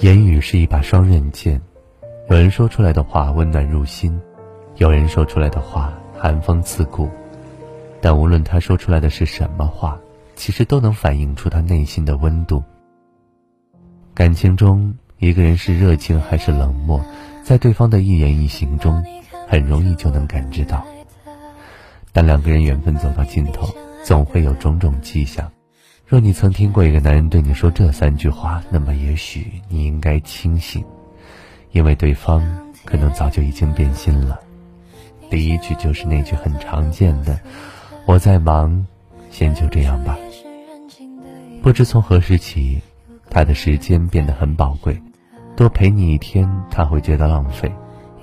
[0.00, 1.60] 言语是一把双刃剑，
[2.30, 4.16] 有人说出来的话温暖入心，
[4.76, 7.08] 有人说出来的话寒风刺骨。
[8.00, 9.98] 但无论他说出来的是什么话，
[10.36, 12.62] 其实都能反映出他内心的温度。
[14.14, 17.04] 感情中，一个人是热情还是冷漠，
[17.42, 19.04] 在对方的一言一行中，
[19.48, 20.86] 很容易就能感知到。
[22.12, 23.68] 但两个人缘分走到尽头，
[24.04, 25.50] 总会有种种迹象。
[26.08, 30.82] 若你曾听过一个男人对你说这三句话，那么也许你应该清醒，
[31.72, 32.42] 因为对方
[32.86, 34.40] 可能早就已经变心了。
[35.28, 37.38] 第一句就是那句很常见的。
[38.06, 38.86] 我在忙，
[39.30, 40.16] 先就这样吧。
[41.62, 42.80] 不知从何时起，
[43.28, 44.98] 他的时间变得很宝贵，
[45.56, 47.70] 多陪你一天他会觉得浪费，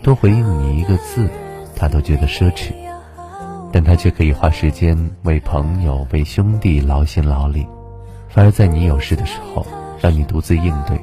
[0.01, 1.29] 多回应你一个字，
[1.75, 2.73] 他都觉得奢侈。
[3.71, 7.67] 但他却可以花时间为朋友、为兄弟劳心劳力，
[8.35, 9.65] 反而在你有事的时候
[10.01, 10.99] 让你独自应对。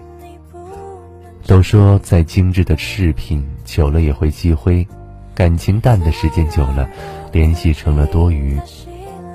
[1.47, 4.87] 都说再精致的饰品久了也会积灰，
[5.35, 6.87] 感情淡的时间久了。
[7.33, 8.61] 联系成了多余，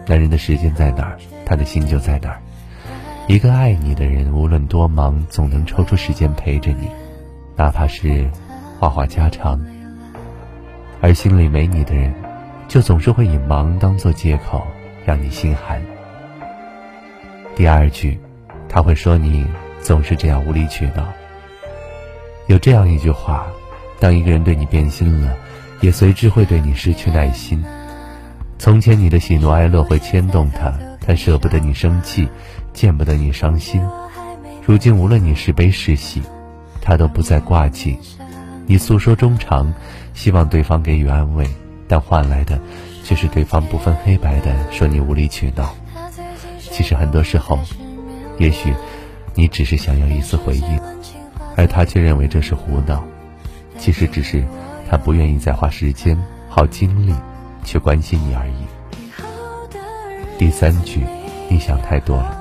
[0.06, 2.40] 男人的时间在哪儿，他的心就在哪儿。
[3.26, 6.88] 一个爱你的人，无论多忙，总能抽出时间陪着你，
[7.56, 8.30] 哪怕是
[8.80, 9.60] 话话家常。
[11.02, 12.14] 而心里没你的人，
[12.68, 14.62] 就总是会以忙当做借口，
[15.04, 15.82] 让你心寒。
[17.58, 18.20] 第二句，
[18.70, 19.44] 他会说你
[19.82, 21.04] 总是这样无理取闹。
[22.46, 23.48] 有这样一句话：
[24.00, 25.36] 当一个人对你变心了，
[25.82, 27.66] 也随之会对你失去耐心。
[28.60, 32.30] 从前你的喜怒哀乐会牵动他，他舍不得你生气，
[32.74, 33.82] 见不得你伤心。
[34.64, 36.22] 如今无论你是悲是喜，
[36.80, 37.98] 他都不再挂记。
[38.68, 39.74] 你诉说衷肠，
[40.14, 41.44] 希望对方给予安慰，
[41.88, 42.60] 但换来的
[43.04, 45.74] 却是对方不分黑白的说你无理取闹。
[46.78, 47.58] 其实很多时候，
[48.38, 48.72] 也许
[49.34, 50.80] 你只是想要一次回应，
[51.56, 53.04] 而他却认为这是胡闹。
[53.80, 54.46] 其实只是
[54.88, 56.16] 他不愿意再花时间
[56.48, 57.16] 耗精力。
[57.64, 58.54] 去关心你而已。
[60.38, 61.04] 第三句，
[61.50, 62.38] 你想太多了。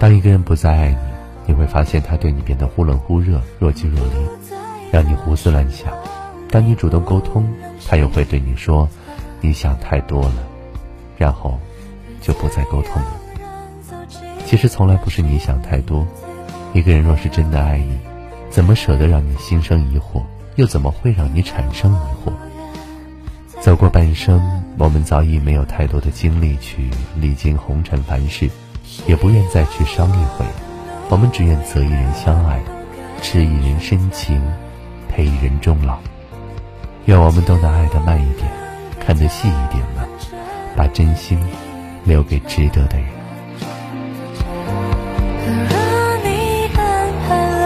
[0.00, 0.98] 当一个人不再爱你，
[1.46, 4.50] 你会发现他对你变得忽冷忽热、若即若离，
[4.90, 5.92] 让你胡思乱想。
[6.50, 7.48] 当你主动沟通，
[7.86, 8.88] 他又会对你说
[9.40, 10.34] ：“你想太多了。”
[11.16, 11.60] 然后
[12.20, 13.12] 就不再沟通了。
[14.46, 16.06] 其实从来不是你想太多。
[16.72, 17.98] 一个人若是真的爱你，
[18.50, 20.22] 怎么舍得让你心生疑惑？
[20.56, 22.32] 又怎么会让你产生疑惑？
[23.60, 24.40] 走过半生，
[24.78, 28.48] 我们早已没有太多的精力去历经红尘凡事，
[29.06, 30.44] 也不愿再去伤一回。
[31.08, 32.60] 我们只愿择一人相爱，
[33.20, 34.40] 痴一人深情，
[35.08, 35.98] 陪一人终老。
[37.06, 38.50] 愿我们都能爱得慢一点，
[39.00, 40.06] 看得细一点吧，
[40.76, 41.38] 把真心
[42.04, 43.06] 留给值得的人。
[45.42, 45.74] 可若
[46.24, 46.28] 你
[46.76, 46.78] 安
[47.26, 47.28] 排
[47.60, 47.62] 了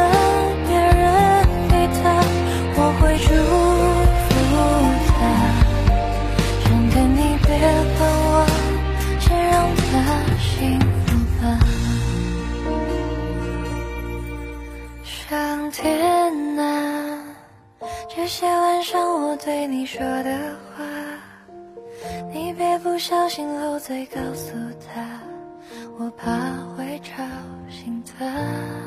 [0.66, 1.02] 别人
[1.68, 1.72] 给
[2.02, 2.02] 他，
[2.76, 3.26] 我会祝
[4.28, 4.32] 福
[5.08, 5.12] 他。
[6.64, 7.48] 上天，你别
[7.98, 8.28] 管我，
[9.20, 9.92] 先让他
[10.38, 10.42] 幸
[10.80, 11.06] 福
[11.40, 11.42] 吧。
[15.04, 15.82] 上天
[16.58, 16.62] 啊，
[18.14, 20.30] 这些晚上我对你说的
[20.76, 20.84] 话。
[22.94, 24.52] 不小心漏嘴告诉
[24.86, 25.20] 他
[25.98, 27.24] 我怕会吵
[27.68, 28.83] 醒他。